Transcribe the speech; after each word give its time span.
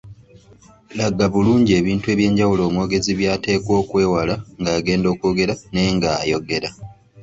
Laga 0.99 1.25
bulungi 1.33 1.71
ebintu 1.79 2.05
eby’enjawulo 2.13 2.61
omwogezi 2.69 3.11
by’ateekwa 3.19 3.73
okwewala 3.81 4.35
nga 4.59 4.71
agenda 4.79 5.07
okwogera 5.13 5.53
ne 5.73 5.83
nga 5.95 6.09
ayogera. 6.21 6.69